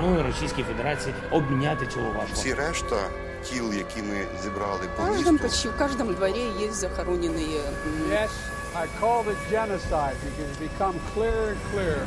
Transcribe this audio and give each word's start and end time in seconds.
пропоную 0.00 0.22
Російській 0.22 0.62
Федерації 0.62 1.14
обміняти 1.30 1.86
цього 1.86 2.06
важко. 2.06 2.32
Всі 2.34 2.54
решта 2.54 2.96
тіл, 3.44 3.72
які 3.74 4.02
ми 4.02 4.26
зібрали 4.42 4.80
В 4.94 4.96
по 4.96 5.02
каждом, 5.02 5.32
місту, 5.34 5.48
почти 5.48 5.68
в 5.68 5.76
каждом 5.76 6.14
дворе 6.14 6.44
есть 6.64 6.84
захороненные 6.84 7.58
м, 7.58 8.10
Yes, 8.10 8.30
I 8.76 8.86
called 9.00 9.26
it 9.26 9.38
genocide 9.50 10.16
because 10.26 10.48
it's 10.52 10.60
become 10.68 10.94
clearer 11.14 11.48
and 11.52 11.60
clearer. 11.72 12.06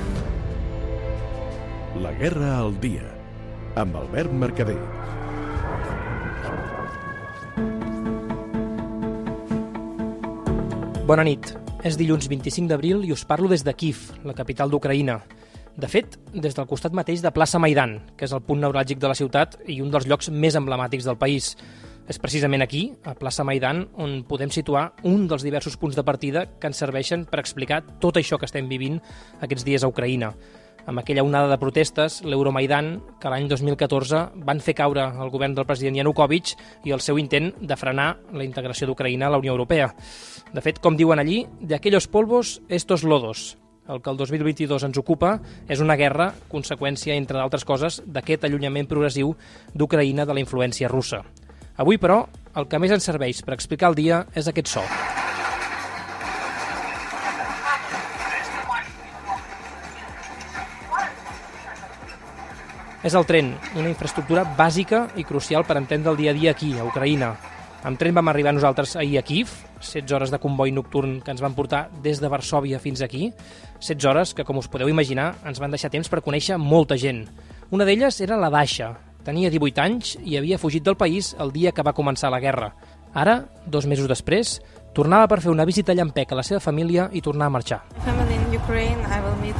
La 2.05 2.11
guerra 2.21 2.51
al 2.63 2.71
dia, 2.79 3.07
amb 3.75 3.95
Albert 3.95 4.31
Mercader. 4.31 4.77
Bona 11.09 11.23
nit. 11.25 11.55
És 11.87 11.95
dilluns 11.97 12.27
25 12.27 12.67
d'abril 12.69 13.05
i 13.07 13.13
us 13.15 13.23
parlo 13.25 13.47
des 13.47 13.63
de 13.63 13.73
Kiev, 13.73 14.01
la 14.27 14.33
capital 14.35 14.69
d'Ucraïna. 14.69 15.19
De 15.74 15.88
fet, 15.90 16.14
des 16.30 16.54
del 16.54 16.68
costat 16.70 16.94
mateix 16.94 17.22
de 17.22 17.32
plaça 17.34 17.58
Maidan, 17.58 17.96
que 18.14 18.28
és 18.28 18.32
el 18.34 18.44
punt 18.46 18.60
neuràlgic 18.62 19.00
de 19.02 19.08
la 19.10 19.16
ciutat 19.18 19.56
i 19.66 19.80
un 19.82 19.90
dels 19.90 20.06
llocs 20.06 20.30
més 20.30 20.54
emblemàtics 20.54 21.06
del 21.08 21.18
país. 21.18 21.56
És 22.06 22.20
precisament 22.22 22.62
aquí, 22.62 22.92
a 23.02 23.16
plaça 23.18 23.42
Maidan, 23.42 23.88
on 23.98 24.20
podem 24.28 24.52
situar 24.54 24.92
un 25.02 25.24
dels 25.26 25.42
diversos 25.42 25.74
punts 25.80 25.96
de 25.98 26.04
partida 26.06 26.44
que 26.60 26.70
ens 26.70 26.78
serveixen 26.78 27.24
per 27.26 27.40
explicar 27.42 27.80
tot 27.98 28.20
això 28.20 28.38
que 28.38 28.46
estem 28.46 28.68
vivint 28.70 29.00
aquests 29.42 29.66
dies 29.66 29.82
a 29.82 29.90
Ucraïna. 29.90 30.30
Amb 30.86 31.00
aquella 31.00 31.24
onada 31.24 31.48
de 31.48 31.58
protestes, 31.58 32.20
l'Euromaidan, 32.22 33.00
que 33.18 33.32
l'any 33.32 33.48
2014 33.48 34.20
van 34.46 34.60
fer 34.60 34.76
caure 34.78 35.08
el 35.08 35.32
govern 35.32 35.56
del 35.56 35.66
president 35.66 35.96
Yanukovych 35.96 36.54
i 36.84 36.94
el 36.94 37.02
seu 37.02 37.18
intent 37.18 37.50
de 37.58 37.80
frenar 37.80 38.12
la 38.30 38.46
integració 38.46 38.86
d'Ucraïna 38.86 39.26
a 39.26 39.34
la 39.34 39.42
Unió 39.42 39.56
Europea. 39.56 39.90
De 40.52 40.62
fet, 40.62 40.78
com 40.84 40.94
diuen 40.94 41.18
allí, 41.18 41.46
de 41.58 41.74
aquellos 41.74 42.06
polvos, 42.06 42.60
estos 42.68 43.02
lodos. 43.02 43.56
El 43.84 44.00
que 44.00 44.08
el 44.08 44.16
2022 44.16 44.86
ens 44.86 44.96
ocupa 44.96 45.34
és 45.68 45.80
una 45.84 45.96
guerra, 46.00 46.30
conseqüència, 46.48 47.18
entre 47.20 47.36
d'altres 47.36 47.66
coses, 47.68 48.00
d'aquest 48.06 48.46
allunyament 48.48 48.88
progressiu 48.88 49.34
d'Ucraïna 49.76 50.24
de 50.24 50.36
la 50.36 50.40
influència 50.40 50.88
russa. 50.88 51.20
Avui, 51.76 52.00
però, 52.00 52.22
el 52.56 52.64
que 52.70 52.80
més 52.80 52.94
ens 52.96 53.04
serveix 53.04 53.42
per 53.44 53.52
explicar 53.52 53.92
el 53.92 53.98
dia 53.98 54.24
és 54.32 54.48
aquest 54.48 54.72
so. 54.72 54.84
És 63.04 63.12
el 63.12 63.26
tren, 63.28 63.52
una 63.76 63.90
infraestructura 63.90 64.46
bàsica 64.56 65.10
i 65.20 65.28
crucial 65.28 65.68
per 65.68 65.76
entendre 65.76 66.14
el 66.14 66.16
dia 66.16 66.32
a 66.32 66.40
dia 66.40 66.54
aquí, 66.56 66.72
a 66.78 66.88
Ucraïna. 66.88 67.34
Amb 67.84 67.98
tren 68.00 68.14
vam 68.16 68.30
arribar 68.32 68.54
nosaltres 68.56 68.94
ahir 68.96 69.18
a 69.18 69.22
Kiev, 69.22 69.50
16 69.82 70.12
hores 70.16 70.30
de 70.32 70.38
comboi 70.40 70.70
nocturn 70.72 71.18
que 71.20 71.34
ens 71.34 71.42
van 71.44 71.52
portar 71.52 71.90
des 72.00 72.16
de 72.16 72.30
Varsòvia 72.32 72.78
fins 72.80 73.02
aquí, 73.04 73.28
16 73.76 74.06
hores 74.08 74.32
que, 74.32 74.46
com 74.48 74.56
us 74.56 74.70
podeu 74.72 74.88
imaginar, 74.88 75.34
ens 75.44 75.60
van 75.60 75.74
deixar 75.74 75.90
temps 75.92 76.08
per 76.08 76.22
conèixer 76.24 76.56
molta 76.56 76.96
gent. 76.96 77.26
Una 77.68 77.84
d'elles 77.84 78.22
era 78.24 78.40
la 78.40 78.48
Dasha. 78.48 78.94
Tenia 79.28 79.52
18 79.52 79.84
anys 79.84 80.14
i 80.24 80.38
havia 80.40 80.56
fugit 80.56 80.80
del 80.84 80.96
país 80.96 81.34
el 81.36 81.52
dia 81.52 81.76
que 81.76 81.84
va 81.84 81.92
començar 81.92 82.32
la 82.32 82.40
guerra. 82.40 82.72
Ara, 83.12 83.42
dos 83.68 83.84
mesos 83.84 84.08
després, 84.08 84.62
tornava 84.96 85.28
per 85.28 85.42
fer 85.44 85.52
una 85.52 85.68
visita 85.68 85.92
a 85.92 86.00
Llampec 86.00 86.32
a 86.32 86.40
la 86.40 86.42
seva 86.42 86.64
família 86.64 87.10
i 87.12 87.20
tornar 87.20 87.52
a 87.52 87.56
marxar. 87.60 87.82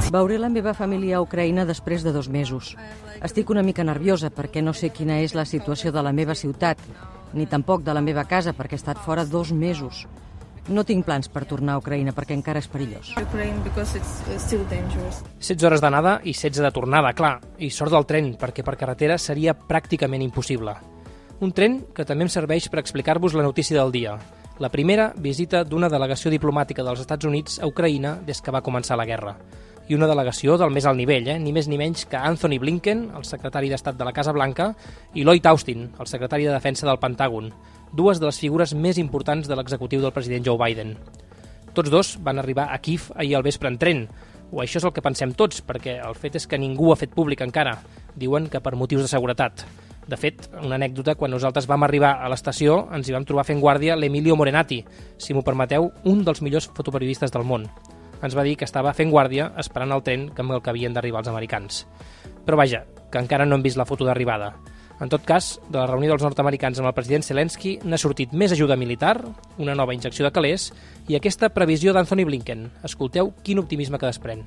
Veuré 0.09 0.39
la 0.41 0.49
meva 0.49 0.73
família 0.73 1.19
a 1.19 1.21
Ucraïna 1.21 1.65
després 1.69 2.01
de 2.01 2.11
dos 2.15 2.29
mesos. 2.29 2.73
Estic 3.21 3.53
una 3.53 3.61
mica 3.61 3.85
nerviosa 3.85 4.33
perquè 4.33 4.65
no 4.65 4.73
sé 4.73 4.89
quina 4.89 5.21
és 5.21 5.37
la 5.37 5.45
situació 5.45 5.93
de 5.93 6.01
la 6.01 6.13
meva 6.13 6.33
ciutat, 6.33 6.81
ni 7.33 7.47
tampoc 7.47 7.83
de 7.83 7.93
la 7.93 8.03
meva 8.05 8.25
casa 8.29 8.53
perquè 8.53 8.77
he 8.77 8.81
estat 8.81 9.01
fora 9.01 9.25
dos 9.25 9.51
mesos. 9.51 10.05
No 10.67 10.81
tinc 10.83 11.05
plans 11.05 11.29
per 11.29 11.43
tornar 11.45 11.75
a 11.75 11.81
Ucraïna 11.81 12.13
perquè 12.17 12.33
encara 12.33 12.61
és 12.61 12.67
perillós. 12.67 13.11
Ukraine 13.21 13.61
because 13.63 13.97
it's 13.97 14.21
uh, 14.25 14.39
still 14.41 14.63
dangerous. 14.69 15.21
16 15.37 15.67
hores 15.67 15.83
d'anada 15.83 16.17
i 16.23 16.33
16 16.33 16.63
de 16.65 16.71
tornada, 16.73 17.13
clar, 17.13 17.37
i 17.61 17.69
sort 17.69 17.93
del 17.93 18.07
tren, 18.09 18.31
perquè 18.39 18.65
per 18.65 18.73
carretera 18.79 19.19
seria 19.21 19.53
pràcticament 19.53 20.25
impossible. 20.25 20.73
Un 21.45 21.51
tren 21.53 21.83
que 21.93 22.05
també 22.07 22.25
em 22.25 22.31
serveix 22.33 22.69
per 22.71 22.79
explicar-vos 22.81 23.35
la 23.37 23.45
notícia 23.45 23.77
del 23.77 23.93
dia. 23.93 24.15
La 24.57 24.71
primera 24.71 25.11
visita 25.19 25.65
d'una 25.67 25.89
delegació 25.91 26.31
diplomàtica 26.31 26.83
dels 26.87 27.03
Estats 27.03 27.27
Units 27.27 27.59
a 27.59 27.67
Ucraïna 27.67 28.15
des 28.25 28.41
que 28.41 28.53
va 28.55 28.63
començar 28.63 28.97
la 28.97 29.05
guerra. 29.05 29.35
I 29.87 29.93
una 29.93 30.07
delegació 30.09 30.55
del 30.57 30.71
més 30.73 30.87
alt 30.89 30.97
nivell, 30.97 31.27
eh? 31.29 31.37
ni 31.37 31.51
més 31.53 31.67
ni 31.69 31.77
menys 31.77 32.07
que 32.09 32.17
Anthony 32.17 32.57
Blinken, 32.61 33.03
el 33.17 33.25
secretari 33.27 33.69
d'Estat 33.69 33.99
de 33.99 34.07
la 34.07 34.13
Casa 34.17 34.33
Blanca, 34.33 34.71
i 35.13 35.21
Lloyd 35.21 35.45
Austin, 35.51 35.91
el 35.99 36.09
secretari 36.09 36.47
de 36.47 36.55
Defensa 36.55 36.87
del 36.89 36.97
Pentàgon, 36.97 37.51
dues 37.93 38.17
de 38.19 38.25
les 38.25 38.39
figures 38.41 38.73
més 38.73 38.97
importants 38.97 39.45
de 39.45 39.55
l'executiu 39.55 40.01
del 40.01 40.13
president 40.15 40.47
Joe 40.47 40.57
Biden. 40.57 40.95
Tots 41.77 41.93
dos 41.93 42.15
van 42.23 42.41
arribar 42.41 42.71
a 42.73 42.79
Kiev 42.81 43.11
ahir 43.13 43.35
al 43.37 43.45
vespre 43.45 43.69
en 43.69 43.77
tren, 43.77 44.07
o 44.51 44.61
això 44.63 44.79
és 44.79 44.85
el 44.87 44.93
que 44.95 45.03
pensem 45.05 45.33
tots, 45.37 45.61
perquè 45.61 45.99
el 46.01 46.17
fet 46.17 46.37
és 46.39 46.49
que 46.49 46.57
ningú 46.57 46.91
ha 46.91 46.97
fet 46.97 47.13
públic 47.13 47.41
encara. 47.45 47.77
Diuen 48.15 48.49
que 48.49 48.61
per 48.63 48.73
motius 48.79 49.05
de 49.05 49.11
seguretat. 49.11 49.65
De 50.07 50.17
fet, 50.17 50.47
una 50.61 50.77
anècdota, 50.77 51.15
quan 51.17 51.33
nosaltres 51.33 51.65
vam 51.69 51.83
arribar 51.85 52.15
a 52.21 52.29
l'estació 52.29 52.85
ens 52.93 53.09
hi 53.09 53.15
vam 53.15 53.25
trobar 53.25 53.45
fent 53.45 53.61
guàrdia 53.61 53.97
l'Emilio 53.97 54.37
Morenati, 54.37 54.83
si 55.17 55.33
m'ho 55.33 55.45
permeteu, 55.45 55.89
un 56.05 56.21
dels 56.25 56.41
millors 56.45 56.69
fotoperiodistes 56.77 57.33
del 57.33 57.45
món. 57.45 57.65
Ens 58.25 58.33
va 58.33 58.45
dir 58.47 58.55
que 58.57 58.65
estava 58.65 58.95
fent 58.97 59.11
guàrdia 59.13 59.51
esperant 59.61 59.93
el 59.93 60.01
tren 60.05 60.31
amb 60.33 60.57
el 60.57 60.63
que 60.65 60.73
havien 60.73 60.95
d'arribar 60.95 61.21
els 61.21 61.29
americans. 61.29 61.83
Però 62.45 62.57
vaja, 62.57 62.85
que 63.11 63.21
encara 63.21 63.45
no 63.45 63.57
hem 63.57 63.65
vist 63.65 63.77
la 63.77 63.85
foto 63.85 64.07
d'arribada. 64.07 64.55
En 64.99 65.09
tot 65.11 65.25
cas, 65.27 65.57
de 65.67 65.75
la 65.75 65.87
reunió 65.89 66.13
dels 66.13 66.23
nord-americans 66.23 66.79
amb 66.79 66.87
el 66.87 66.93
president 66.95 67.25
Zelensky 67.27 67.73
n'ha 67.83 67.99
sortit 67.99 68.31
més 68.31 68.53
ajuda 68.55 68.77
militar, 68.79 69.17
una 69.59 69.75
nova 69.75 69.93
injecció 69.95 70.23
de 70.23 70.31
calés 70.31 70.69
i 71.11 71.17
aquesta 71.17 71.49
previsió 71.51 71.91
d'Anthony 71.93 72.23
Blinken. 72.29 72.63
Escolteu 72.87 73.33
quin 73.43 73.59
optimisme 73.59 73.99
que 73.99 74.07
desprèn. 74.07 74.45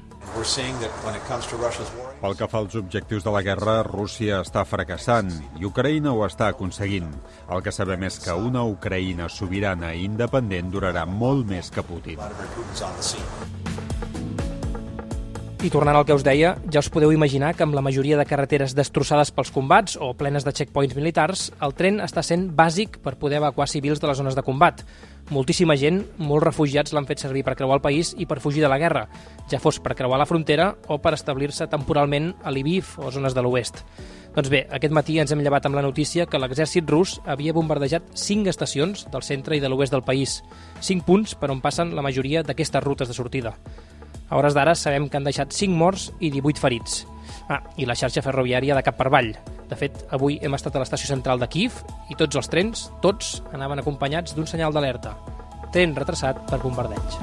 Pel 2.23 2.39
que 2.41 2.49
fa 2.49 2.63
als 2.65 2.81
objectius 2.81 3.29
de 3.29 3.35
la 3.37 3.45
guerra, 3.45 3.83
Rússia 3.85 4.41
està 4.41 4.65
fracassant 4.65 5.31
i 5.61 5.69
Ucraïna 5.69 6.17
ho 6.17 6.25
està 6.25 6.49
aconseguint. 6.49 7.13
El 7.53 7.63
que 7.63 7.75
sabem 7.75 8.09
és 8.09 8.17
que 8.25 8.33
una 8.33 8.65
Ucraïna 8.65 9.29
sobirana 9.29 9.93
i 9.93 10.07
independent 10.09 10.73
durarà 10.73 11.05
molt 11.05 11.45
més 11.53 11.69
que 11.69 11.85
Putin. 11.85 12.25
I 15.59 15.73
tornant 15.75 15.97
al 15.99 16.05
que 16.07 16.15
us 16.15 16.23
deia, 16.23 16.53
ja 16.71 16.79
us 16.79 16.87
podeu 16.95 17.11
imaginar 17.11 17.49
que 17.59 17.65
amb 17.65 17.75
la 17.75 17.83
majoria 17.83 18.15
de 18.15 18.25
carreteres 18.31 18.77
destrossades 18.79 19.33
pels 19.35 19.51
combats 19.51 19.97
o 19.99 20.13
plenes 20.15 20.45
de 20.47 20.53
checkpoints 20.55 20.95
militars, 20.95 21.49
el 21.59 21.75
tren 21.75 21.99
està 22.05 22.23
sent 22.23 22.45
bàsic 22.55 23.01
per 23.03 23.17
poder 23.19 23.41
evacuar 23.41 23.67
civils 23.67 23.99
de 23.99 24.07
les 24.07 24.21
zones 24.21 24.39
de 24.39 24.45
combat. 24.47 24.85
Moltíssima 25.35 25.75
gent, 25.75 25.99
molts 26.23 26.47
refugiats 26.47 26.95
l'han 26.95 27.11
fet 27.11 27.25
servir 27.25 27.43
per 27.43 27.57
creuar 27.59 27.81
el 27.81 27.83
país 27.83 28.15
i 28.15 28.29
per 28.31 28.39
fugir 28.39 28.63
de 28.63 28.71
la 28.71 28.79
guerra, 28.79 29.09
ja 29.51 29.59
fos 29.59 29.83
per 29.83 29.99
creuar 29.99 30.23
la 30.23 30.29
frontera 30.31 30.71
o 30.87 31.01
per 31.03 31.17
establir-se 31.19 31.67
temporalment 31.67 32.37
a 32.47 32.55
Lviv 32.55 32.95
o 33.03 33.11
zones 33.11 33.35
de 33.35 33.43
l'oest. 33.43 33.83
Doncs 34.39 34.55
bé, 34.55 34.63
aquest 34.71 34.95
matí 34.95 35.19
ens 35.19 35.35
hem 35.35 35.43
llevat 35.43 35.67
amb 35.67 35.75
la 35.75 35.83
notícia 35.83 36.31
que 36.31 36.39
l'exèrcit 36.39 36.87
rus 36.87 37.19
havia 37.27 37.57
bombardejat 37.57 38.15
5 38.15 38.47
estacions 38.55 39.09
del 39.11 39.27
centre 39.27 39.59
i 39.59 39.61
de 39.61 39.75
l'oest 39.75 39.91
del 39.91 40.07
país, 40.07 40.39
5 40.79 41.03
punts 41.03 41.35
per 41.35 41.51
on 41.51 41.59
passen 41.59 41.97
la 41.99 42.07
majoria 42.07 42.47
d'aquestes 42.47 42.85
rutes 42.87 43.11
de 43.11 43.19
sortida. 43.19 43.59
A 44.29 44.37
hores 44.37 44.55
d'ara 44.55 44.75
sabem 44.77 45.09
que 45.09 45.17
han 45.17 45.25
deixat 45.25 45.55
5 45.57 45.73
morts 45.73 46.11
i 46.21 46.31
18 46.31 46.61
ferits. 46.61 47.07
Ah, 47.49 47.63
i 47.81 47.87
la 47.89 47.97
xarxa 47.97 48.23
ferroviària 48.25 48.77
de 48.77 48.85
cap 48.85 48.99
per 48.99 49.09
avall. 49.09 49.33
De 49.69 49.77
fet, 49.77 50.05
avui 50.13 50.39
hem 50.45 50.57
estat 50.57 50.77
a 50.77 50.83
l'estació 50.83 51.09
central 51.09 51.41
de 51.41 51.49
Kiev 51.49 51.81
i 52.13 52.17
tots 52.17 52.37
els 52.37 52.49
trens, 52.53 52.89
tots, 53.05 53.39
anaven 53.57 53.81
acompanyats 53.81 54.37
d'un 54.37 54.49
senyal 54.49 54.73
d'alerta. 54.77 55.17
Tren 55.73 55.97
retrasat 55.97 56.45
per 56.49 56.61
bombardeig. 56.61 57.19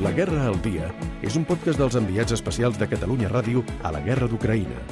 La 0.00 0.14
guerra 0.16 0.46
al 0.48 0.58
dia 0.64 0.90
és 1.22 1.36
un 1.38 1.44
podcast 1.46 1.78
dels 1.78 1.98
enviats 1.98 2.34
especials 2.34 2.78
de 2.80 2.88
Catalunya 2.90 3.30
Ràdio 3.30 3.62
a 3.84 3.92
la 3.94 4.02
guerra 4.02 4.30
d'Ucraïna. 4.30 4.82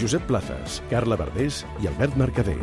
Josep 0.00 0.26
Plazas, 0.26 0.80
Carla 0.90 1.18
Verdés 1.20 1.64
i 1.82 1.90
Albert 1.90 2.16
Mercader. 2.18 2.58